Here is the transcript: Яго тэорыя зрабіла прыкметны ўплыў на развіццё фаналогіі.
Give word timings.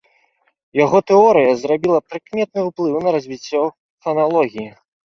Яго 0.83 1.01
тэорыя 1.09 1.51
зрабіла 1.65 1.99
прыкметны 2.15 2.59
ўплыў 2.71 2.99
на 3.07 3.17
развіццё 3.19 3.63
фаналогіі. 4.07 4.71